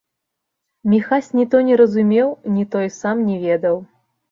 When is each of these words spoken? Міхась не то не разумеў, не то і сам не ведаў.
Міхась 0.93 1.29
не 1.41 1.45
то 1.51 1.61
не 1.67 1.77
разумеў, 1.83 2.33
не 2.57 2.65
то 2.73 2.83
і 2.89 2.91
сам 2.99 3.25
не 3.29 3.37
ведаў. 3.47 3.75